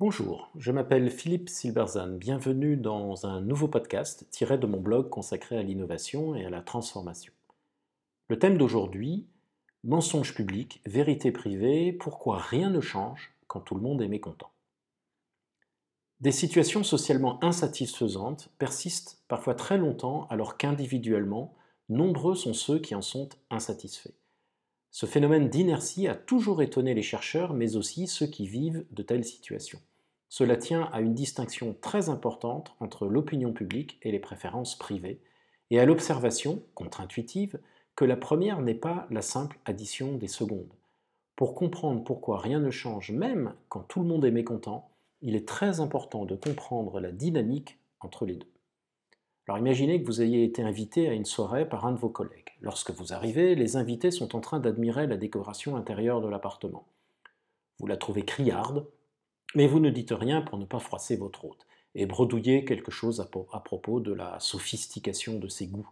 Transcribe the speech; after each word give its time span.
Bonjour, 0.00 0.50
je 0.56 0.72
m'appelle 0.72 1.08
Philippe 1.08 1.48
Silberzan. 1.48 2.18
Bienvenue 2.18 2.76
dans 2.76 3.26
un 3.26 3.40
nouveau 3.40 3.68
podcast 3.68 4.26
tiré 4.32 4.58
de 4.58 4.66
mon 4.66 4.80
blog 4.80 5.08
consacré 5.08 5.56
à 5.56 5.62
l'innovation 5.62 6.34
et 6.34 6.44
à 6.44 6.50
la 6.50 6.62
transformation. 6.62 7.32
Le 8.26 8.36
thème 8.36 8.58
d'aujourd'hui, 8.58 9.28
mensonge 9.84 10.34
public, 10.34 10.82
vérité 10.84 11.30
privée, 11.30 11.92
pourquoi 11.92 12.38
rien 12.38 12.70
ne 12.70 12.80
change 12.80 13.36
quand 13.46 13.60
tout 13.60 13.76
le 13.76 13.82
monde 13.82 14.02
est 14.02 14.08
mécontent. 14.08 14.50
Des 16.18 16.32
situations 16.32 16.82
socialement 16.82 17.42
insatisfaisantes 17.44 18.50
persistent 18.58 19.22
parfois 19.28 19.54
très 19.54 19.78
longtemps 19.78 20.26
alors 20.28 20.56
qu'individuellement, 20.56 21.54
nombreux 21.88 22.34
sont 22.34 22.52
ceux 22.52 22.80
qui 22.80 22.96
en 22.96 23.02
sont 23.02 23.28
insatisfaits. 23.48 24.23
Ce 24.96 25.06
phénomène 25.06 25.48
d'inertie 25.48 26.06
a 26.06 26.14
toujours 26.14 26.62
étonné 26.62 26.94
les 26.94 27.02
chercheurs, 27.02 27.52
mais 27.52 27.74
aussi 27.74 28.06
ceux 28.06 28.28
qui 28.28 28.46
vivent 28.46 28.86
de 28.92 29.02
telles 29.02 29.24
situations. 29.24 29.80
Cela 30.28 30.56
tient 30.56 30.88
à 30.92 31.00
une 31.00 31.14
distinction 31.14 31.74
très 31.80 32.10
importante 32.10 32.76
entre 32.78 33.08
l'opinion 33.08 33.52
publique 33.52 33.98
et 34.02 34.12
les 34.12 34.20
préférences 34.20 34.78
privées, 34.78 35.20
et 35.72 35.80
à 35.80 35.84
l'observation, 35.84 36.62
contre-intuitive, 36.76 37.58
que 37.96 38.04
la 38.04 38.14
première 38.14 38.62
n'est 38.62 38.72
pas 38.72 39.08
la 39.10 39.20
simple 39.20 39.58
addition 39.64 40.16
des 40.16 40.28
secondes. 40.28 40.72
Pour 41.34 41.56
comprendre 41.56 42.04
pourquoi 42.04 42.38
rien 42.38 42.60
ne 42.60 42.70
change, 42.70 43.10
même 43.10 43.54
quand 43.68 43.82
tout 43.88 43.98
le 43.98 44.06
monde 44.06 44.24
est 44.24 44.30
mécontent, 44.30 44.88
il 45.22 45.34
est 45.34 45.48
très 45.48 45.80
important 45.80 46.24
de 46.24 46.36
comprendre 46.36 47.00
la 47.00 47.10
dynamique 47.10 47.80
entre 47.98 48.26
les 48.26 48.36
deux. 48.36 48.53
Alors 49.46 49.58
imaginez 49.58 50.00
que 50.00 50.06
vous 50.06 50.22
ayez 50.22 50.42
été 50.42 50.62
invité 50.62 51.08
à 51.08 51.12
une 51.12 51.26
soirée 51.26 51.68
par 51.68 51.84
un 51.84 51.92
de 51.92 51.98
vos 51.98 52.08
collègues. 52.08 52.54
Lorsque 52.62 52.92
vous 52.92 53.12
arrivez, 53.12 53.54
les 53.54 53.76
invités 53.76 54.10
sont 54.10 54.34
en 54.34 54.40
train 54.40 54.58
d'admirer 54.58 55.06
la 55.06 55.18
décoration 55.18 55.76
intérieure 55.76 56.22
de 56.22 56.28
l'appartement. 56.28 56.88
Vous 57.78 57.86
la 57.86 57.98
trouvez 57.98 58.24
criarde, 58.24 58.86
mais 59.54 59.66
vous 59.66 59.80
ne 59.80 59.90
dites 59.90 60.12
rien 60.12 60.40
pour 60.40 60.58
ne 60.58 60.64
pas 60.64 60.78
froisser 60.78 61.16
votre 61.16 61.44
hôte, 61.44 61.66
et 61.94 62.06
bredouiller 62.06 62.64
quelque 62.64 62.90
chose 62.90 63.20
à, 63.20 63.60
propos 63.60 64.00
de 64.00 64.12
la 64.12 64.40
sophistication 64.40 65.38
de 65.38 65.48
ses 65.48 65.66
goûts. 65.66 65.90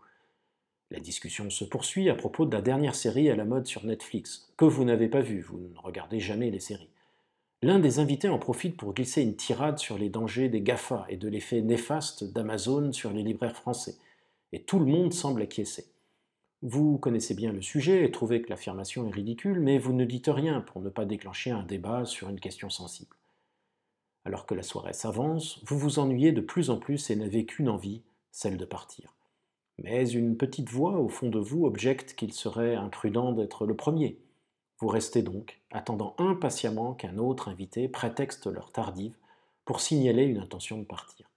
La 0.91 1.01
discussion 1.01 1.51
se 1.51 1.65
poursuit 1.65 2.09
à 2.09 2.15
propos 2.15 2.47
de 2.47 2.55
la 2.55 2.63
dernière 2.63 2.95
série 2.95 3.31
à 3.31 3.37
la 3.37 3.45
mode 3.45 3.67
sur 3.67 3.85
Netflix, 3.85 4.53
que 4.57 4.65
vous 4.65 4.85
n'avez 4.85 5.09
pas 5.09 5.21
vue, 5.21 5.43
vous 5.43 5.59
ne 5.59 5.79
regardez 5.79 6.21
jamais 6.21 6.51
les 6.51 6.61
séries. 6.61 6.92
L'un 7.65 7.79
des 7.79 8.01
invités 8.01 8.29
en 8.29 8.41
profite 8.41 8.77
pour 8.77 8.93
glisser 8.93 9.23
une 9.23 9.37
tirade 9.37 9.79
sur 9.79 9.97
les 9.97 10.09
dangers 10.09 10.49
des 10.49 10.63
GAFA 10.63 11.07
et 11.09 11.17
de 11.17 11.29
l'effet 11.29 11.61
néfaste 11.61 12.25
d'Amazon 12.25 12.93
sur 12.93 13.13
les 13.13 13.23
libraires 13.23 13.57
français, 13.57 13.95
et 14.51 14.63
tout 14.63 14.81
le 14.81 14.87
monde 14.87 15.13
semble 15.13 15.43
acquiescer. 15.43 15.87
Vous 16.63 16.99
connaissez 16.99 17.35
bien 17.35 17.53
le 17.53 17.63
sujet 17.63 18.05
et 18.05 18.11
trouvez 18.11 18.43
que 18.43 18.51
l'affirmation 18.51 19.07
est 19.07 19.13
ridicule, 19.13 19.61
mais 19.61 19.79
vous 19.79 19.93
ne 19.93 20.05
dites 20.05 20.27
rien 20.27 20.61
pour 20.61 20.83
ne 20.83 20.91
pas 20.91 21.05
déclencher 21.05 21.53
un 21.53 21.63
débat 21.63 22.05
sur 22.05 22.29
une 22.29 22.41
question 22.41 22.69
sensible. 22.69 23.15
Alors 24.25 24.45
que 24.45 24.55
la 24.55 24.65
soirée 24.65 24.93
s'avance, 24.93 25.61
vous 25.65 25.79
vous 25.79 26.01
ennuyez 26.01 26.33
de 26.33 26.41
plus 26.41 26.69
en 26.69 26.79
plus 26.79 27.11
et 27.11 27.17
n'avez 27.17 27.47
qu'une 27.47 27.69
envie, 27.69 28.03
celle 28.33 28.57
de 28.57 28.65
partir. 28.65 29.15
Mais 29.79 30.11
une 30.11 30.37
petite 30.37 30.69
voix 30.69 30.99
au 30.99 31.09
fond 31.09 31.29
de 31.29 31.39
vous 31.39 31.65
objecte 31.65 32.15
qu'il 32.15 32.33
serait 32.33 32.75
imprudent 32.75 33.33
d'être 33.33 33.67
le 33.67 33.77
premier. 33.77 34.19
Vous 34.83 34.89
restez 34.89 35.23
donc, 35.23 35.61
attendant 35.71 36.17
impatiemment 36.19 36.95
qu'un 36.95 37.17
autre 37.19 37.49
invité 37.49 37.87
prétexte 37.87 38.49
leur 38.49 38.73
tardive 38.73 39.15
pour 39.65 39.79
signaler 39.79 40.25
une 40.25 40.39
intention 40.39 40.77
de 40.77 40.85
partir. 40.85 41.31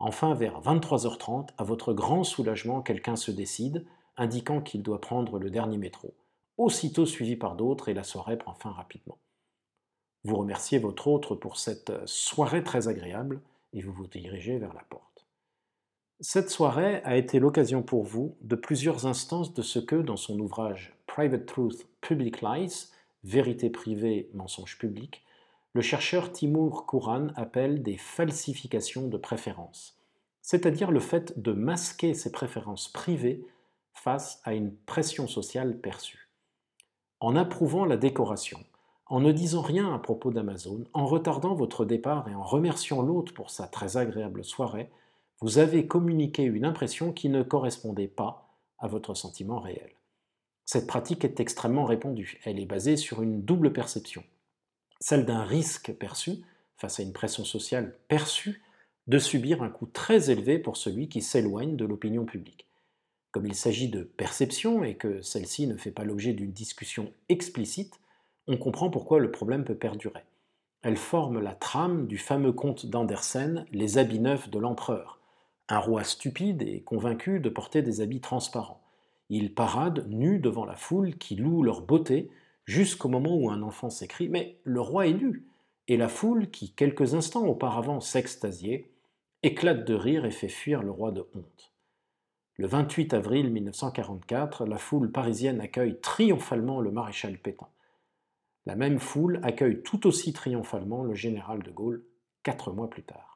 Enfin, 0.00 0.34
vers 0.34 0.60
23h30, 0.60 1.50
à 1.58 1.62
votre 1.62 1.92
grand 1.92 2.24
soulagement, 2.24 2.82
quelqu'un 2.82 3.14
se 3.14 3.30
décide, 3.30 3.86
indiquant 4.16 4.60
qu'il 4.60 4.82
doit 4.82 5.00
prendre 5.00 5.38
le 5.38 5.48
dernier 5.48 5.78
métro, 5.78 6.12
aussitôt 6.56 7.06
suivi 7.06 7.36
par 7.36 7.54
d'autres, 7.54 7.88
et 7.88 7.94
la 7.94 8.02
soirée 8.02 8.36
prend 8.36 8.54
fin 8.54 8.72
rapidement. 8.72 9.18
Vous 10.24 10.34
remerciez 10.34 10.80
votre 10.80 11.06
autre 11.06 11.36
pour 11.36 11.58
cette 11.58 11.92
soirée 12.04 12.64
très 12.64 12.88
agréable 12.88 13.42
et 13.74 13.80
vous 13.80 13.92
vous 13.92 14.08
dirigez 14.08 14.58
vers 14.58 14.74
la 14.74 14.82
porte. 14.90 15.15
Cette 16.20 16.48
soirée 16.48 17.02
a 17.04 17.18
été 17.18 17.38
l'occasion 17.38 17.82
pour 17.82 18.02
vous 18.02 18.38
de 18.40 18.56
plusieurs 18.56 19.06
instances 19.06 19.52
de 19.52 19.60
ce 19.60 19.78
que, 19.78 19.96
dans 19.96 20.16
son 20.16 20.38
ouvrage 20.40 20.96
Private 21.06 21.44
Truth, 21.44 21.86
Public 22.00 22.40
Lies, 22.40 22.86
Vérité 23.22 23.68
privée, 23.68 24.30
mensonge 24.32 24.78
public, 24.78 25.26
le 25.74 25.82
chercheur 25.82 26.32
Timur 26.32 26.86
Kuran 26.86 27.28
appelle 27.36 27.82
des 27.82 27.98
falsifications 27.98 29.08
de 29.08 29.18
préférences, 29.18 29.98
c'est-à-dire 30.40 30.90
le 30.90 31.00
fait 31.00 31.38
de 31.38 31.52
masquer 31.52 32.14
ses 32.14 32.32
préférences 32.32 32.88
privées 32.88 33.44
face 33.92 34.40
à 34.44 34.54
une 34.54 34.74
pression 34.74 35.28
sociale 35.28 35.78
perçue. 35.78 36.30
En 37.20 37.36
approuvant 37.36 37.84
la 37.84 37.98
décoration, 37.98 38.60
en 39.04 39.20
ne 39.20 39.32
disant 39.32 39.60
rien 39.60 39.92
à 39.92 39.98
propos 39.98 40.30
d'Amazon, 40.30 40.84
en 40.94 41.04
retardant 41.04 41.54
votre 41.54 41.84
départ 41.84 42.26
et 42.28 42.34
en 42.34 42.42
remerciant 42.42 43.02
l'hôte 43.02 43.32
pour 43.32 43.50
sa 43.50 43.66
très 43.66 43.98
agréable 43.98 44.44
soirée, 44.44 44.90
vous 45.40 45.58
avez 45.58 45.86
communiqué 45.86 46.44
une 46.44 46.64
impression 46.64 47.12
qui 47.12 47.28
ne 47.28 47.42
correspondait 47.42 48.08
pas 48.08 48.56
à 48.78 48.88
votre 48.88 49.14
sentiment 49.14 49.58
réel. 49.58 49.90
Cette 50.64 50.86
pratique 50.86 51.24
est 51.24 51.40
extrêmement 51.40 51.84
répandue. 51.84 52.40
Elle 52.44 52.58
est 52.58 52.66
basée 52.66 52.96
sur 52.96 53.22
une 53.22 53.42
double 53.42 53.72
perception. 53.72 54.24
Celle 54.98 55.26
d'un 55.26 55.44
risque 55.44 55.92
perçu, 55.92 56.42
face 56.76 57.00
à 57.00 57.02
une 57.02 57.12
pression 57.12 57.44
sociale 57.44 57.96
perçue, 58.08 58.62
de 59.06 59.18
subir 59.18 59.62
un 59.62 59.68
coût 59.68 59.86
très 59.86 60.30
élevé 60.30 60.58
pour 60.58 60.76
celui 60.76 61.08
qui 61.08 61.22
s'éloigne 61.22 61.76
de 61.76 61.84
l'opinion 61.84 62.24
publique. 62.24 62.66
Comme 63.30 63.46
il 63.46 63.54
s'agit 63.54 63.88
de 63.88 64.02
perception 64.02 64.82
et 64.82 64.96
que 64.96 65.20
celle-ci 65.20 65.66
ne 65.66 65.76
fait 65.76 65.90
pas 65.90 66.04
l'objet 66.04 66.32
d'une 66.32 66.52
discussion 66.52 67.12
explicite, 67.28 68.00
on 68.48 68.56
comprend 68.56 68.90
pourquoi 68.90 69.20
le 69.20 69.30
problème 69.30 69.64
peut 69.64 69.76
perdurer. 69.76 70.24
Elle 70.82 70.96
forme 70.96 71.40
la 71.40 71.54
trame 71.54 72.06
du 72.06 72.16
fameux 72.18 72.52
conte 72.52 72.86
d'Andersen, 72.86 73.66
Les 73.72 73.98
habits 73.98 74.20
neufs 74.20 74.48
de 74.50 74.58
l'empereur. 74.58 75.15
Un 75.68 75.78
roi 75.78 76.04
stupide 76.04 76.62
et 76.62 76.82
convaincu 76.82 77.40
de 77.40 77.48
porter 77.48 77.82
des 77.82 78.00
habits 78.00 78.20
transparents. 78.20 78.82
Ils 79.28 79.52
paradent 79.52 80.06
nus 80.08 80.38
devant 80.38 80.64
la 80.64 80.76
foule 80.76 81.16
qui 81.16 81.34
loue 81.34 81.62
leur 81.62 81.80
beauté 81.80 82.30
jusqu'au 82.64 83.08
moment 83.08 83.34
où 83.34 83.50
un 83.50 83.62
enfant 83.62 83.90
s'écrie 83.90 84.28
Mais 84.28 84.58
le 84.64 84.80
roi 84.80 85.08
est 85.08 85.14
nu 85.14 85.44
Et 85.88 85.96
la 85.96 86.08
foule, 86.08 86.50
qui 86.50 86.70
quelques 86.70 87.14
instants 87.14 87.46
auparavant 87.46 88.00
s'extasiait, 88.00 88.90
éclate 89.42 89.84
de 89.84 89.94
rire 89.94 90.24
et 90.24 90.30
fait 90.30 90.48
fuir 90.48 90.82
le 90.82 90.90
roi 90.90 91.10
de 91.10 91.26
honte. 91.34 91.72
Le 92.58 92.66
28 92.66 93.14
avril 93.14 93.50
1944, 93.50 94.66
la 94.66 94.78
foule 94.78 95.12
parisienne 95.12 95.60
accueille 95.60 96.00
triomphalement 96.00 96.80
le 96.80 96.90
maréchal 96.90 97.38
Pétain. 97.38 97.68
La 98.64 98.76
même 98.76 98.98
foule 98.98 99.40
accueille 99.42 99.82
tout 99.82 100.06
aussi 100.06 100.32
triomphalement 100.32 101.04
le 101.04 101.14
général 101.14 101.62
de 101.62 101.70
Gaulle 101.70 102.04
quatre 102.42 102.72
mois 102.72 102.88
plus 102.88 103.02
tard. 103.02 103.35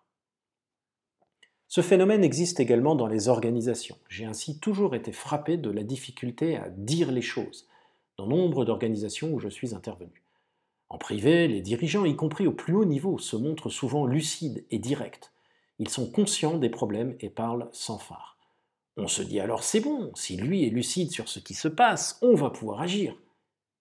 Ce 1.70 1.82
phénomène 1.82 2.24
existe 2.24 2.58
également 2.58 2.96
dans 2.96 3.06
les 3.06 3.28
organisations. 3.28 3.96
J'ai 4.08 4.24
ainsi 4.24 4.58
toujours 4.58 4.96
été 4.96 5.12
frappé 5.12 5.56
de 5.56 5.70
la 5.70 5.84
difficulté 5.84 6.56
à 6.56 6.68
dire 6.68 7.12
les 7.12 7.22
choses 7.22 7.68
dans 8.18 8.26
nombre 8.26 8.64
d'organisations 8.64 9.32
où 9.32 9.38
je 9.38 9.48
suis 9.48 9.72
intervenu. 9.72 10.24
En 10.88 10.98
privé, 10.98 11.46
les 11.46 11.60
dirigeants, 11.60 12.04
y 12.04 12.16
compris 12.16 12.48
au 12.48 12.52
plus 12.52 12.74
haut 12.74 12.84
niveau, 12.84 13.18
se 13.18 13.36
montrent 13.36 13.70
souvent 13.70 14.04
lucides 14.04 14.64
et 14.72 14.80
directs. 14.80 15.30
Ils 15.78 15.88
sont 15.88 16.10
conscients 16.10 16.58
des 16.58 16.70
problèmes 16.70 17.14
et 17.20 17.30
parlent 17.30 17.68
sans 17.70 17.98
phare. 17.98 18.36
On 18.96 19.06
se 19.06 19.22
dit 19.22 19.38
alors 19.38 19.62
c'est 19.62 19.78
bon, 19.78 20.10
si 20.16 20.36
lui 20.36 20.66
est 20.66 20.70
lucide 20.70 21.12
sur 21.12 21.28
ce 21.28 21.38
qui 21.38 21.54
se 21.54 21.68
passe, 21.68 22.18
on 22.20 22.34
va 22.34 22.50
pouvoir 22.50 22.80
agir. 22.80 23.14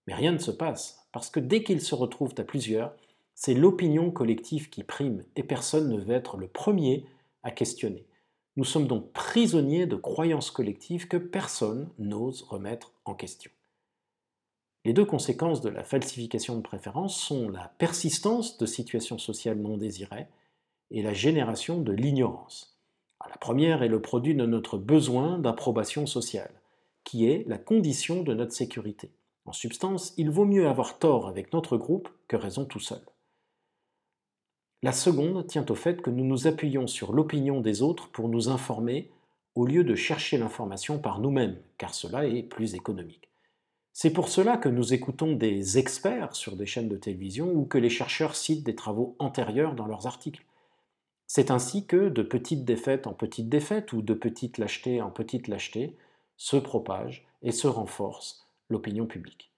Mais 0.06 0.14
rien 0.14 0.30
ne 0.30 0.38
se 0.38 0.52
passe, 0.52 1.08
parce 1.10 1.28
que 1.28 1.40
dès 1.40 1.64
qu'ils 1.64 1.82
se 1.82 1.96
retrouvent 1.96 2.36
à 2.38 2.44
plusieurs, 2.44 2.94
c'est 3.34 3.52
l'opinion 3.52 4.12
collective 4.12 4.70
qui 4.70 4.84
prime, 4.84 5.24
et 5.34 5.42
personne 5.42 5.88
ne 5.88 6.00
veut 6.00 6.14
être 6.14 6.36
le 6.36 6.46
premier 6.46 7.04
à 7.42 7.50
questionner. 7.50 8.06
Nous 8.56 8.64
sommes 8.64 8.86
donc 8.86 9.12
prisonniers 9.12 9.86
de 9.86 9.96
croyances 9.96 10.50
collectives 10.50 11.08
que 11.08 11.16
personne 11.16 11.88
n'ose 11.98 12.42
remettre 12.42 12.92
en 13.04 13.14
question. 13.14 13.50
Les 14.84 14.92
deux 14.92 15.04
conséquences 15.04 15.60
de 15.60 15.68
la 15.68 15.84
falsification 15.84 16.56
de 16.56 16.62
préférence 16.62 17.20
sont 17.20 17.48
la 17.50 17.72
persistance 17.78 18.58
de 18.58 18.66
situations 18.66 19.18
sociales 19.18 19.58
non 19.58 19.76
désirées 19.76 20.26
et 20.90 21.02
la 21.02 21.12
génération 21.12 21.80
de 21.80 21.92
l'ignorance. 21.92 22.78
La 23.28 23.36
première 23.36 23.82
est 23.82 23.88
le 23.88 24.02
produit 24.02 24.34
de 24.34 24.46
notre 24.46 24.76
besoin 24.76 25.38
d'approbation 25.38 26.06
sociale, 26.06 26.52
qui 27.04 27.30
est 27.30 27.46
la 27.46 27.58
condition 27.58 28.22
de 28.22 28.34
notre 28.34 28.52
sécurité. 28.52 29.12
En 29.44 29.52
substance, 29.52 30.14
il 30.16 30.30
vaut 30.30 30.46
mieux 30.46 30.66
avoir 30.66 30.98
tort 30.98 31.28
avec 31.28 31.52
notre 31.52 31.76
groupe 31.76 32.08
que 32.28 32.36
raison 32.36 32.64
tout 32.64 32.80
seul. 32.80 33.00
La 34.82 34.92
seconde 34.92 35.46
tient 35.46 35.66
au 35.68 35.74
fait 35.74 36.00
que 36.00 36.08
nous 36.08 36.24
nous 36.24 36.46
appuyons 36.46 36.86
sur 36.86 37.12
l'opinion 37.12 37.60
des 37.60 37.82
autres 37.82 38.08
pour 38.08 38.30
nous 38.30 38.48
informer 38.48 39.10
au 39.54 39.66
lieu 39.66 39.84
de 39.84 39.94
chercher 39.94 40.38
l'information 40.38 40.98
par 40.98 41.18
nous-mêmes, 41.18 41.58
car 41.76 41.92
cela 41.92 42.26
est 42.26 42.42
plus 42.42 42.74
économique. 42.74 43.28
C'est 43.92 44.12
pour 44.12 44.28
cela 44.28 44.56
que 44.56 44.70
nous 44.70 44.94
écoutons 44.94 45.34
des 45.34 45.76
experts 45.76 46.34
sur 46.34 46.56
des 46.56 46.64
chaînes 46.64 46.88
de 46.88 46.96
télévision 46.96 47.52
ou 47.52 47.66
que 47.66 47.76
les 47.76 47.90
chercheurs 47.90 48.34
citent 48.34 48.64
des 48.64 48.74
travaux 48.74 49.16
antérieurs 49.18 49.74
dans 49.74 49.86
leurs 49.86 50.06
articles. 50.06 50.46
C'est 51.26 51.50
ainsi 51.50 51.84
que, 51.84 52.08
de 52.08 52.22
petites 52.22 52.64
défaites 52.64 53.06
en 53.06 53.12
petites 53.12 53.50
défaites 53.50 53.92
ou 53.92 54.00
de 54.00 54.14
petites 54.14 54.56
lâchetés 54.56 55.02
en 55.02 55.10
petites 55.10 55.48
lâchetés, 55.48 55.94
se 56.38 56.56
propage 56.56 57.26
et 57.42 57.52
se 57.52 57.66
renforce 57.66 58.46
l'opinion 58.70 59.04
publique. 59.04 59.49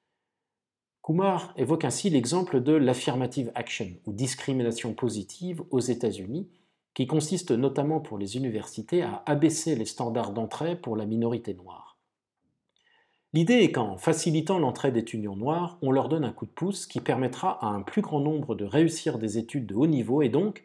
Kumar 1.02 1.52
évoque 1.56 1.84
ainsi 1.84 2.10
l'exemple 2.10 2.60
de 2.60 2.72
l'affirmative 2.72 3.50
action 3.56 3.90
ou 4.06 4.12
discrimination 4.12 4.94
positive 4.94 5.62
aux 5.70 5.80
États-Unis, 5.80 6.48
qui 6.94 7.06
consiste 7.06 7.50
notamment 7.50 8.00
pour 8.00 8.18
les 8.18 8.36
universités 8.36 9.02
à 9.02 9.22
abaisser 9.26 9.74
les 9.74 9.84
standards 9.84 10.32
d'entrée 10.32 10.76
pour 10.76 10.96
la 10.96 11.06
minorité 11.06 11.54
noire. 11.54 11.98
L'idée 13.32 13.60
est 13.62 13.72
qu'en 13.72 13.96
facilitant 13.96 14.58
l'entrée 14.58 14.92
d'étudiants 14.92 15.36
noirs, 15.36 15.78
on 15.80 15.90
leur 15.90 16.08
donne 16.08 16.24
un 16.24 16.32
coup 16.32 16.44
de 16.44 16.50
pouce 16.50 16.86
qui 16.86 17.00
permettra 17.00 17.64
à 17.64 17.70
un 17.70 17.80
plus 17.80 18.02
grand 18.02 18.20
nombre 18.20 18.54
de 18.54 18.66
réussir 18.66 19.18
des 19.18 19.38
études 19.38 19.66
de 19.66 19.74
haut 19.74 19.86
niveau 19.86 20.20
et 20.20 20.28
donc, 20.28 20.64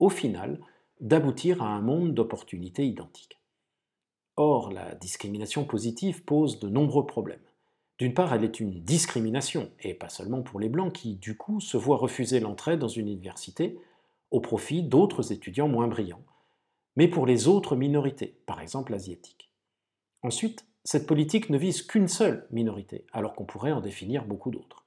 au 0.00 0.08
final, 0.08 0.58
d'aboutir 1.00 1.62
à 1.62 1.68
un 1.68 1.82
monde 1.82 2.14
d'opportunités 2.14 2.86
identiques. 2.86 3.38
Or, 4.36 4.72
la 4.72 4.94
discrimination 4.94 5.64
positive 5.64 6.24
pose 6.24 6.58
de 6.58 6.68
nombreux 6.68 7.06
problèmes. 7.06 7.45
D'une 7.98 8.14
part, 8.14 8.34
elle 8.34 8.44
est 8.44 8.60
une 8.60 8.82
discrimination, 8.82 9.70
et 9.80 9.94
pas 9.94 10.10
seulement 10.10 10.42
pour 10.42 10.60
les 10.60 10.68
Blancs 10.68 10.92
qui, 10.92 11.16
du 11.16 11.36
coup, 11.36 11.60
se 11.60 11.76
voient 11.76 11.96
refuser 11.96 12.40
l'entrée 12.40 12.76
dans 12.76 12.88
une 12.88 13.08
université 13.08 13.78
au 14.30 14.40
profit 14.40 14.82
d'autres 14.82 15.32
étudiants 15.32 15.68
moins 15.68 15.88
brillants, 15.88 16.24
mais 16.96 17.08
pour 17.08 17.26
les 17.26 17.48
autres 17.48 17.76
minorités, 17.76 18.38
par 18.46 18.60
exemple 18.60 18.92
asiatiques. 18.92 19.50
Ensuite, 20.22 20.66
cette 20.84 21.06
politique 21.06 21.50
ne 21.50 21.58
vise 21.58 21.82
qu'une 21.82 22.08
seule 22.08 22.46
minorité, 22.50 23.06
alors 23.12 23.34
qu'on 23.34 23.44
pourrait 23.44 23.72
en 23.72 23.80
définir 23.80 24.24
beaucoup 24.24 24.50
d'autres. 24.50 24.84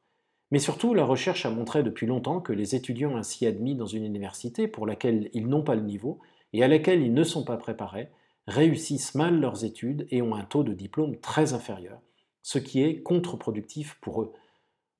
Mais 0.51 0.59
surtout, 0.59 0.93
la 0.93 1.05
recherche 1.05 1.45
a 1.45 1.51
montré 1.51 1.83
depuis 1.83 2.07
longtemps 2.07 2.41
que 2.41 2.53
les 2.53 2.75
étudiants 2.75 3.17
ainsi 3.17 3.45
admis 3.45 3.75
dans 3.75 3.85
une 3.85 4.05
université 4.05 4.67
pour 4.67 4.87
laquelle 4.87 5.29
ils 5.33 5.47
n'ont 5.47 5.63
pas 5.63 5.75
le 5.75 5.81
niveau 5.81 6.19
et 6.53 6.63
à 6.63 6.67
laquelle 6.67 7.01
ils 7.01 7.13
ne 7.13 7.23
sont 7.23 7.43
pas 7.43 7.57
préparés 7.57 8.09
réussissent 8.47 9.13
mal 9.13 9.39
leurs 9.39 9.63
études 9.63 10.07
et 10.09 10.21
ont 10.21 10.33
un 10.33 10.43
taux 10.43 10.63
de 10.63 10.73
diplôme 10.73 11.17
très 11.17 11.53
inférieur, 11.53 12.01
ce 12.49 12.57
qui 12.57 12.81
est 12.81 13.03
contre-productif 13.03 13.99
pour 14.01 14.23
eux. 14.23 14.33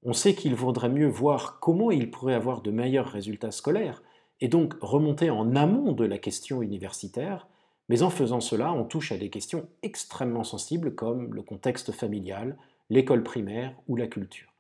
On 0.03 0.13
sait 0.13 0.35
qu'il 0.35 0.53
vaudrait 0.53 0.87
mieux 0.87 1.07
voir 1.07 1.59
comment 1.59 1.89
ils 1.89 2.11
pourraient 2.11 2.35
avoir 2.35 2.61
de 2.61 2.69
meilleurs 2.69 3.07
résultats 3.07 3.49
scolaires, 3.49 4.03
et 4.39 4.49
donc 4.49 4.75
remonter 4.81 5.31
en 5.31 5.55
amont 5.55 5.93
de 5.93 6.05
la 6.05 6.19
question 6.19 6.61
universitaire, 6.61 7.47
mais 7.87 8.03
en 8.03 8.11
faisant 8.11 8.39
cela, 8.39 8.71
on 8.71 8.83
touche 8.83 9.11
à 9.11 9.17
des 9.17 9.31
questions 9.31 9.67
extrêmement 9.81 10.43
sensibles 10.43 10.93
comme 10.93 11.33
le 11.33 11.41
contexte 11.41 11.91
familial, 11.91 12.55
l'école 12.91 13.23
primaire 13.23 13.73
ou 13.87 13.95
la 13.95 14.05
culture. 14.05 14.53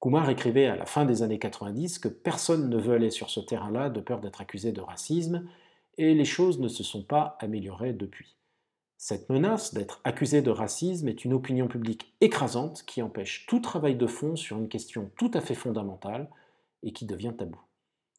Kumar 0.00 0.28
écrivait 0.28 0.66
à 0.66 0.74
la 0.74 0.86
fin 0.86 1.04
des 1.04 1.22
années 1.22 1.38
90 1.38 2.00
que 2.00 2.08
personne 2.08 2.68
ne 2.68 2.78
veut 2.78 2.96
aller 2.96 3.10
sur 3.10 3.30
ce 3.30 3.38
terrain-là 3.38 3.90
de 3.90 4.00
peur 4.00 4.20
d'être 4.20 4.40
accusé 4.40 4.72
de 4.72 4.80
racisme, 4.80 5.48
et 5.98 6.14
les 6.14 6.24
choses 6.24 6.58
ne 6.58 6.66
se 6.66 6.82
sont 6.82 7.04
pas 7.04 7.36
améliorées 7.38 7.92
depuis. 7.92 8.34
Cette 9.04 9.30
menace 9.30 9.74
d'être 9.74 10.00
accusé 10.04 10.42
de 10.42 10.50
racisme 10.52 11.08
est 11.08 11.24
une 11.24 11.32
opinion 11.32 11.66
publique 11.66 12.14
écrasante 12.20 12.84
qui 12.86 13.02
empêche 13.02 13.46
tout 13.48 13.58
travail 13.58 13.96
de 13.96 14.06
fond 14.06 14.36
sur 14.36 14.58
une 14.58 14.68
question 14.68 15.10
tout 15.16 15.32
à 15.34 15.40
fait 15.40 15.56
fondamentale 15.56 16.30
et 16.84 16.92
qui 16.92 17.04
devient 17.04 17.32
tabou. 17.36 17.58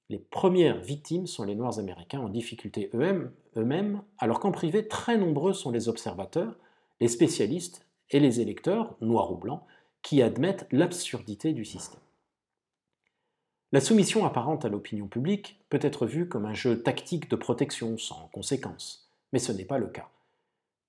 Les 0.09 0.19
premières 0.19 0.81
victimes 0.81 1.25
sont 1.25 1.45
les 1.45 1.56
Noirs 1.56 1.80
américains 1.80 2.19
en 2.19 2.27
difficulté 2.27 2.89
eux-mêmes, 2.94 4.01
alors 4.18 4.41
qu'en 4.41 4.51
privé, 4.51 4.89
très 4.89 5.18
nombreux 5.18 5.53
sont 5.53 5.71
les 5.71 5.88
observateurs, 5.88 6.57
les 7.00 7.07
spécialistes 7.07 7.85
et 8.09 8.19
les 8.19 8.41
électeurs, 8.41 8.97
noirs 9.00 9.31
ou 9.31 9.38
blancs, 9.38 9.63
qui 10.01 10.21
admettent 10.21 10.68
l'absurdité 10.69 11.53
du 11.53 11.63
système. 11.63 12.01
La 13.71 13.80
soumission 13.80 14.25
apparente 14.25 14.65
à 14.65 14.69
l'opinion 14.69 15.07
publique 15.07 15.63
peut 15.69 15.80
être 15.81 16.06
vue 16.06 16.27
comme 16.27 16.45
un 16.45 16.53
jeu 16.53 16.83
tactique 16.83 17.30
de 17.30 17.38
protection 17.38 17.97
sans 17.97 18.30
conséquence, 18.33 19.09
mais 19.31 19.39
ce 19.39 19.53
n'est 19.53 19.63
pas 19.63 19.77
le 19.77 19.88
cas. 19.88 20.09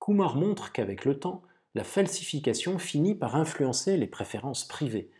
Kumar 0.05 0.37
montre 0.37 0.71
qu'avec 0.71 1.07
le 1.07 1.19
temps, 1.19 1.41
la 1.75 1.83
falsification 1.83 2.79
finit 2.79 3.15
par 3.15 3.37
influencer 3.37 3.97
les 3.97 4.07
préférences 4.07 4.65
privées. 4.65 5.11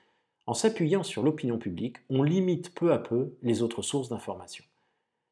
En 0.45 0.53
s'appuyant 0.53 1.03
sur 1.03 1.23
l'opinion 1.23 1.57
publique, 1.57 1.97
on 2.11 2.23
limite 2.23 2.75
peu 2.75 2.93
à 2.93 2.99
peu 2.99 3.33
les 3.41 3.63
autres 3.63 3.81
sources 3.81 4.11
d'information. 4.11 4.63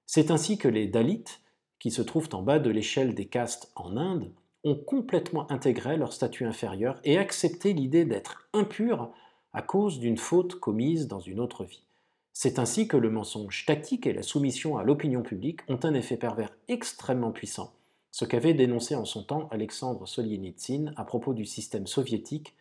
C'est 0.06 0.30
ainsi 0.30 0.56
que 0.56 0.68
les 0.68 0.86
Dalits, 0.86 1.40
qui 1.80 1.90
se 1.90 2.00
trouvent 2.00 2.30
en 2.32 2.40
bas 2.40 2.60
de 2.60 2.70
l'échelle 2.70 3.14
des 3.14 3.26
castes 3.26 3.70
en 3.76 3.98
Inde, 3.98 4.32
ont 4.64 4.74
complètement 4.74 5.50
intégré 5.52 5.98
leur 5.98 6.14
statut 6.14 6.46
inférieur 6.46 6.98
et 7.04 7.18
accepté 7.18 7.74
l'idée 7.74 8.06
d'être 8.06 8.48
impurs 8.54 9.12
à 9.52 9.60
cause 9.60 10.00
d'une 10.00 10.16
faute 10.16 10.54
commise 10.60 11.08
dans 11.08 11.20
une 11.20 11.40
autre 11.40 11.64
vie. 11.64 11.84
C'est 12.32 12.58
ainsi 12.58 12.88
que 12.88 12.96
le 12.96 13.10
mensonge 13.10 13.66
tactique 13.66 14.06
et 14.06 14.14
la 14.14 14.22
soumission 14.22 14.78
à 14.78 14.82
l'opinion 14.82 15.20
publique 15.20 15.60
ont 15.68 15.80
un 15.82 15.92
effet 15.92 16.16
pervers 16.16 16.56
extrêmement 16.68 17.32
puissant, 17.32 17.74
ce 18.12 18.26
qu'avait 18.26 18.54
dénoncé 18.54 18.94
en 18.94 19.06
son 19.06 19.24
temps 19.24 19.48
Alexandre 19.50 20.06
Solzhenitsyn 20.06 20.92
à 20.96 21.04
propos 21.04 21.32
du 21.32 21.46
système 21.46 21.86
soviétique 21.86 22.54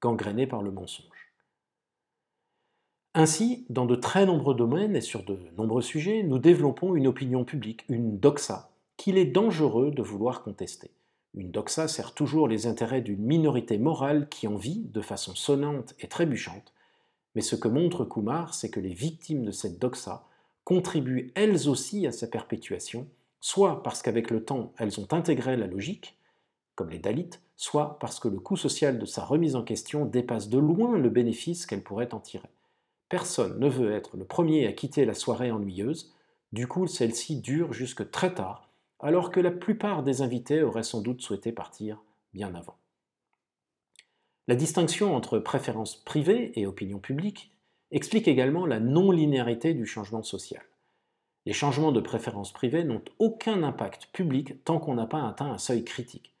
gangréné 0.00 0.46
par 0.46 0.62
le 0.62 0.70
mensonge. 0.70 1.32
Ainsi, 3.14 3.64
dans 3.70 3.86
de 3.86 3.96
très 3.96 4.26
nombreux 4.26 4.54
domaines 4.54 4.94
et 4.94 5.00
sur 5.00 5.24
de 5.24 5.38
nombreux 5.56 5.82
sujets, 5.82 6.22
nous 6.22 6.38
développons 6.38 6.94
une 6.94 7.06
opinion 7.06 7.44
publique, 7.44 7.84
une 7.88 8.18
doxa, 8.18 8.70
qu'il 8.98 9.16
est 9.16 9.24
dangereux 9.24 9.90
de 9.90 10.02
vouloir 10.02 10.42
contester. 10.42 10.90
Une 11.34 11.50
doxa 11.50 11.88
sert 11.88 12.12
toujours 12.12 12.46
les 12.46 12.66
intérêts 12.66 13.00
d'une 13.00 13.22
minorité 13.22 13.78
morale 13.78 14.28
qui 14.28 14.46
en 14.46 14.56
vit 14.56 14.84
de 14.92 15.00
façon 15.00 15.34
sonnante 15.34 15.94
et 16.00 16.08
trébuchante, 16.08 16.74
mais 17.34 17.40
ce 17.42 17.56
que 17.56 17.68
montre 17.68 18.04
Kumar, 18.04 18.54
c'est 18.54 18.70
que 18.70 18.80
les 18.80 18.92
victimes 18.92 19.44
de 19.44 19.52
cette 19.52 19.78
doxa 19.78 20.26
contribuent 20.64 21.32
elles 21.34 21.68
aussi 21.68 22.06
à 22.06 22.12
sa 22.12 22.26
perpétuation, 22.26 23.08
soit 23.40 23.82
parce 23.82 24.02
qu'avec 24.02 24.30
le 24.30 24.44
temps 24.44 24.72
elles 24.78 25.00
ont 25.00 25.12
intégré 25.12 25.56
la 25.56 25.66
logique, 25.66 26.18
comme 26.74 26.90
les 26.90 26.98
Dalits, 26.98 27.40
soit 27.56 27.98
parce 27.98 28.20
que 28.20 28.28
le 28.28 28.38
coût 28.38 28.56
social 28.56 28.98
de 28.98 29.04
sa 29.04 29.24
remise 29.24 29.56
en 29.56 29.64
question 29.64 30.04
dépasse 30.04 30.48
de 30.48 30.58
loin 30.58 30.96
le 30.96 31.10
bénéfice 31.10 31.66
qu'elle 31.66 31.82
pourrait 31.82 32.14
en 32.14 32.20
tirer. 32.20 32.48
Personne 33.08 33.58
ne 33.58 33.68
veut 33.68 33.92
être 33.92 34.16
le 34.16 34.24
premier 34.24 34.66
à 34.66 34.72
quitter 34.72 35.04
la 35.04 35.14
soirée 35.14 35.50
ennuyeuse, 35.50 36.14
du 36.52 36.68
coup 36.68 36.86
celle-ci 36.86 37.40
dure 37.40 37.72
jusque 37.72 38.10
très 38.10 38.34
tard, 38.34 38.70
alors 39.00 39.30
que 39.30 39.40
la 39.40 39.50
plupart 39.50 40.02
des 40.02 40.22
invités 40.22 40.62
auraient 40.62 40.82
sans 40.82 41.00
doute 41.00 41.22
souhaité 41.22 41.52
partir 41.52 42.02
bien 42.32 42.54
avant. 42.54 42.76
La 44.46 44.54
distinction 44.54 45.14
entre 45.14 45.38
préférence 45.38 45.96
privée 45.96 46.52
et 46.58 46.66
opinion 46.66 46.98
publique 46.98 47.52
explique 47.90 48.28
également 48.28 48.66
la 48.66 48.80
non-linéarité 48.80 49.74
du 49.74 49.84
changement 49.84 50.22
social. 50.22 50.62
Les 51.48 51.54
changements 51.54 51.92
de 51.92 52.00
préférence 52.00 52.52
privée 52.52 52.84
n'ont 52.84 53.00
aucun 53.18 53.62
impact 53.62 54.10
public 54.12 54.62
tant 54.64 54.78
qu'on 54.78 54.96
n'a 54.96 55.06
pas 55.06 55.26
atteint 55.26 55.50
un 55.50 55.56
seuil 55.56 55.82
critique. 55.82 56.34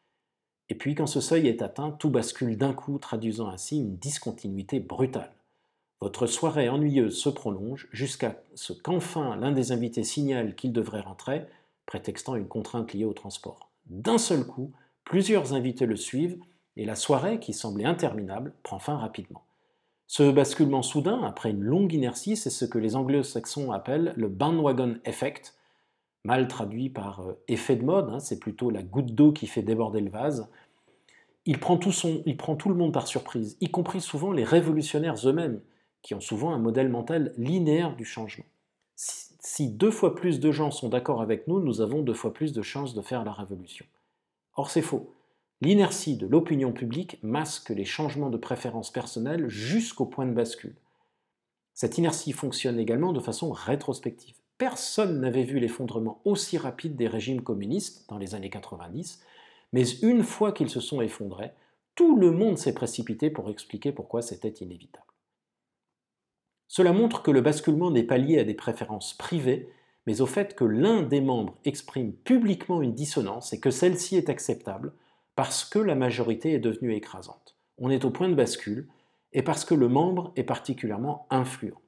Et 0.68 0.74
puis 0.74 0.94
quand 0.94 1.06
ce 1.06 1.22
seuil 1.22 1.48
est 1.48 1.62
atteint, 1.62 1.92
tout 1.92 2.10
bascule 2.10 2.58
d'un 2.58 2.74
coup, 2.74 2.98
traduisant 2.98 3.48
ainsi 3.48 3.78
une 3.78 3.96
discontinuité 3.96 4.80
brutale. 4.80 5.32
Votre 6.02 6.26
soirée 6.26 6.68
ennuyeuse 6.68 7.16
se 7.16 7.30
prolonge 7.30 7.88
jusqu'à 7.90 8.36
ce 8.54 8.74
qu'enfin 8.74 9.34
l'un 9.36 9.50
des 9.50 9.72
invités 9.72 10.04
signale 10.04 10.54
qu'il 10.54 10.74
devrait 10.74 11.00
rentrer, 11.00 11.46
prétextant 11.86 12.34
une 12.34 12.46
contrainte 12.46 12.92
liée 12.92 13.06
au 13.06 13.14
transport. 13.14 13.70
D'un 13.86 14.18
seul 14.18 14.44
coup, 14.44 14.72
plusieurs 15.04 15.54
invités 15.54 15.86
le 15.86 15.96
suivent 15.96 16.38
et 16.76 16.84
la 16.84 16.96
soirée, 16.96 17.40
qui 17.40 17.54
semblait 17.54 17.86
interminable, 17.86 18.52
prend 18.62 18.78
fin 18.78 18.98
rapidement. 18.98 19.47
Ce 20.08 20.22
basculement 20.22 20.82
soudain, 20.82 21.22
après 21.22 21.50
une 21.50 21.62
longue 21.62 21.92
inertie, 21.92 22.34
c'est 22.34 22.48
ce 22.48 22.64
que 22.64 22.78
les 22.78 22.96
anglo-saxons 22.96 23.72
appellent 23.72 24.14
le 24.16 24.28
bandwagon 24.28 24.96
effect, 25.04 25.54
mal 26.24 26.48
traduit 26.48 26.88
par 26.88 27.20
euh, 27.20 27.38
effet 27.46 27.76
de 27.76 27.84
mode, 27.84 28.08
hein, 28.08 28.18
c'est 28.18 28.40
plutôt 28.40 28.70
la 28.70 28.82
goutte 28.82 29.14
d'eau 29.14 29.32
qui 29.32 29.46
fait 29.46 29.62
déborder 29.62 30.00
le 30.00 30.08
vase. 30.08 30.48
Il 31.44 31.60
prend, 31.60 31.76
tout 31.76 31.92
son, 31.92 32.22
il 32.24 32.38
prend 32.38 32.56
tout 32.56 32.70
le 32.70 32.74
monde 32.74 32.92
par 32.92 33.06
surprise, 33.06 33.58
y 33.60 33.70
compris 33.70 34.00
souvent 34.00 34.32
les 34.32 34.44
révolutionnaires 34.44 35.26
eux-mêmes, 35.26 35.60
qui 36.00 36.14
ont 36.14 36.20
souvent 36.20 36.54
un 36.54 36.58
modèle 36.58 36.88
mental 36.88 37.34
linéaire 37.36 37.94
du 37.94 38.06
changement. 38.06 38.46
si 38.96 39.68
deux 39.68 39.90
fois 39.90 40.14
plus 40.14 40.40
de 40.40 40.50
gens 40.52 40.70
sont 40.70 40.88
d'accord 40.88 41.20
avec 41.20 41.46
nous, 41.48 41.60
nous 41.60 41.82
avons 41.82 42.00
deux 42.00 42.14
fois 42.14 42.32
plus 42.32 42.54
de 42.54 42.62
chances 42.62 42.94
de 42.94 43.02
faire 43.02 43.24
la 43.24 43.32
révolution. 43.32 43.84
Or 44.56 44.70
c'est 44.70 44.82
faux. 44.82 45.17
L'inertie 45.60 46.16
de 46.16 46.28
l'opinion 46.28 46.72
publique 46.72 47.18
masque 47.22 47.70
les 47.70 47.84
changements 47.84 48.30
de 48.30 48.36
préférence 48.36 48.92
personnelle 48.92 49.48
jusqu'au 49.48 50.06
point 50.06 50.24
de 50.24 50.32
bascule. 50.32 50.76
Cette 51.74 51.98
inertie 51.98 52.32
fonctionne 52.32 52.78
également 52.78 53.12
de 53.12 53.18
façon 53.18 53.50
rétrospective. 53.50 54.36
Personne 54.56 55.20
n'avait 55.20 55.42
vu 55.42 55.58
l'effondrement 55.58 56.20
aussi 56.24 56.58
rapide 56.58 56.94
des 56.94 57.08
régimes 57.08 57.42
communistes 57.42 58.08
dans 58.08 58.18
les 58.18 58.36
années 58.36 58.50
90, 58.50 59.20
mais 59.72 59.88
une 60.02 60.22
fois 60.22 60.52
qu'ils 60.52 60.70
se 60.70 60.80
sont 60.80 61.00
effondrés, 61.00 61.50
tout 61.96 62.16
le 62.16 62.30
monde 62.30 62.56
s'est 62.56 62.74
précipité 62.74 63.28
pour 63.28 63.50
expliquer 63.50 63.90
pourquoi 63.90 64.22
c'était 64.22 64.48
inévitable. 64.48 65.04
Cela 66.68 66.92
montre 66.92 67.22
que 67.22 67.32
le 67.32 67.40
basculement 67.40 67.90
n'est 67.90 68.04
pas 68.04 68.18
lié 68.18 68.38
à 68.38 68.44
des 68.44 68.54
préférences 68.54 69.14
privées, 69.14 69.68
mais 70.06 70.20
au 70.20 70.26
fait 70.26 70.54
que 70.54 70.64
l'un 70.64 71.02
des 71.02 71.20
membres 71.20 71.56
exprime 71.64 72.12
publiquement 72.12 72.80
une 72.80 72.94
dissonance 72.94 73.52
et 73.52 73.58
que 73.58 73.70
celle-ci 73.70 74.16
est 74.16 74.28
acceptable, 74.28 74.92
parce 75.38 75.64
que 75.64 75.78
la 75.78 75.94
majorité 75.94 76.54
est 76.54 76.58
devenue 76.58 76.96
écrasante. 76.96 77.54
On 77.78 77.90
est 77.90 78.04
au 78.04 78.10
point 78.10 78.28
de 78.28 78.34
bascule, 78.34 78.88
et 79.32 79.42
parce 79.42 79.64
que 79.64 79.74
le 79.76 79.86
membre 79.86 80.32
est 80.34 80.42
particulièrement 80.42 81.28
influent. 81.30 81.80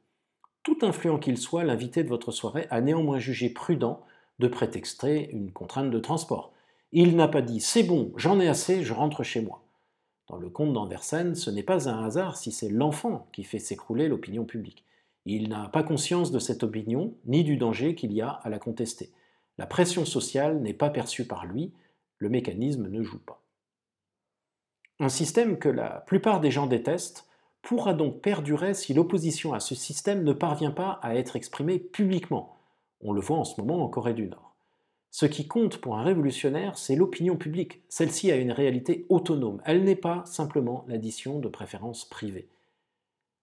Tout 0.62 0.78
influent 0.82 1.18
qu'il 1.18 1.36
soit, 1.36 1.64
l'invité 1.64 2.04
de 2.04 2.08
votre 2.08 2.30
soirée 2.30 2.68
a 2.70 2.80
néanmoins 2.80 3.18
jugé 3.18 3.50
prudent 3.50 4.04
de 4.38 4.46
prétexter 4.46 5.30
une 5.32 5.50
contrainte 5.50 5.90
de 5.90 5.98
transport. 5.98 6.52
Il 6.92 7.16
n'a 7.16 7.26
pas 7.26 7.42
dit 7.42 7.58
c'est 7.58 7.82
bon, 7.82 8.12
j'en 8.14 8.38
ai 8.38 8.46
assez, 8.46 8.84
je 8.84 8.92
rentre 8.92 9.24
chez 9.24 9.42
moi. 9.42 9.64
Dans 10.28 10.36
le 10.36 10.48
conte 10.48 10.72
d'Andersen, 10.72 11.34
ce 11.34 11.50
n'est 11.50 11.64
pas 11.64 11.88
un 11.88 12.04
hasard 12.04 12.36
si 12.36 12.52
c'est 12.52 12.70
l'enfant 12.70 13.26
qui 13.32 13.42
fait 13.42 13.58
s'écrouler 13.58 14.06
l'opinion 14.06 14.44
publique. 14.44 14.84
Il 15.26 15.48
n'a 15.48 15.68
pas 15.70 15.82
conscience 15.82 16.30
de 16.30 16.38
cette 16.38 16.62
opinion, 16.62 17.14
ni 17.26 17.42
du 17.42 17.56
danger 17.56 17.96
qu'il 17.96 18.12
y 18.12 18.20
a 18.20 18.30
à 18.30 18.48
la 18.48 18.60
contester. 18.60 19.10
La 19.58 19.66
pression 19.66 20.04
sociale 20.04 20.60
n'est 20.60 20.72
pas 20.72 20.90
perçue 20.90 21.26
par 21.26 21.46
lui, 21.46 21.72
le 22.20 22.28
mécanisme 22.28 22.88
ne 22.88 23.02
joue 23.02 23.18
pas. 23.18 23.42
Un 25.00 25.08
système 25.08 25.58
que 25.58 25.68
la 25.68 26.04
plupart 26.06 26.40
des 26.40 26.50
gens 26.50 26.66
détestent 26.66 27.26
pourra 27.62 27.94
donc 27.94 28.20
perdurer 28.20 28.74
si 28.74 28.94
l'opposition 28.94 29.52
à 29.52 29.60
ce 29.60 29.74
système 29.74 30.22
ne 30.22 30.32
parvient 30.32 30.70
pas 30.70 31.00
à 31.02 31.16
être 31.16 31.36
exprimée 31.36 31.78
publiquement. 31.78 32.56
On 33.00 33.12
le 33.12 33.20
voit 33.20 33.38
en 33.38 33.44
ce 33.44 33.60
moment 33.60 33.82
en 33.82 33.88
Corée 33.88 34.14
du 34.14 34.28
Nord. 34.28 34.54
Ce 35.10 35.26
qui 35.26 35.48
compte 35.48 35.78
pour 35.78 35.96
un 35.96 36.04
révolutionnaire, 36.04 36.78
c'est 36.78 36.94
l'opinion 36.94 37.36
publique. 37.36 37.82
Celle-ci 37.88 38.30
a 38.30 38.36
une 38.36 38.52
réalité 38.52 39.06
autonome. 39.08 39.60
Elle 39.64 39.82
n'est 39.82 39.96
pas 39.96 40.22
simplement 40.26 40.84
l'addition 40.86 41.40
de 41.40 41.48
préférences 41.48 42.04
privées. 42.04 42.48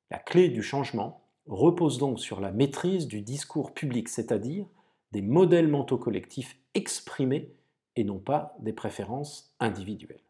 La 0.10 0.20
clé 0.20 0.48
du 0.48 0.64
changement 0.64 1.22
repose 1.48 1.98
donc 1.98 2.20
sur 2.20 2.40
la 2.40 2.52
maîtrise 2.52 3.08
du 3.08 3.22
discours 3.22 3.74
public, 3.74 4.08
c'est-à-dire 4.08 4.66
des 5.12 5.22
modèles 5.22 5.68
mentaux 5.68 5.98
collectifs 5.98 6.58
exprimés 6.74 7.52
et 7.98 8.04
non 8.04 8.20
pas 8.20 8.56
des 8.60 8.74
préférences 8.74 9.54
individuelles. 9.60 10.24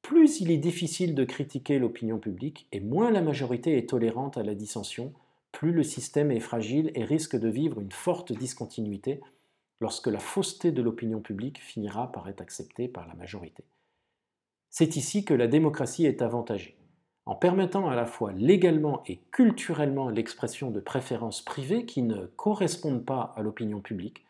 Plus 0.00 0.40
il 0.40 0.50
est 0.50 0.58
difficile 0.58 1.14
de 1.14 1.24
critiquer 1.24 1.78
l'opinion 1.78 2.18
publique 2.18 2.66
et 2.72 2.80
moins 2.80 3.10
la 3.10 3.22
majorité 3.22 3.76
est 3.76 3.88
tolérante 3.88 4.38
à 4.38 4.42
la 4.42 4.54
dissension, 4.54 5.12
plus 5.52 5.72
le 5.72 5.82
système 5.82 6.30
est 6.30 6.40
fragile 6.40 6.90
et 6.94 7.04
risque 7.04 7.38
de 7.38 7.48
vivre 7.48 7.80
une 7.80 7.92
forte 7.92 8.32
discontinuité 8.32 9.20
lorsque 9.80 10.06
la 10.06 10.18
fausseté 10.18 10.72
de 10.72 10.80
l'opinion 10.80 11.20
publique 11.20 11.60
finira 11.60 12.10
par 12.10 12.28
être 12.28 12.40
acceptée 12.40 12.88
par 12.88 13.06
la 13.06 13.14
majorité. 13.14 13.64
C'est 14.70 14.96
ici 14.96 15.24
que 15.24 15.34
la 15.34 15.48
démocratie 15.48 16.06
est 16.06 16.22
avantagée. 16.22 16.76
En 17.26 17.34
permettant 17.36 17.88
à 17.88 17.94
la 17.94 18.06
fois 18.06 18.32
légalement 18.32 19.02
et 19.06 19.20
culturellement 19.30 20.08
l'expression 20.08 20.70
de 20.70 20.80
préférences 20.80 21.42
privées 21.42 21.84
qui 21.84 22.02
ne 22.02 22.26
correspondent 22.26 23.04
pas 23.04 23.34
à 23.36 23.42
l'opinion 23.42 23.80
publique, 23.80 24.24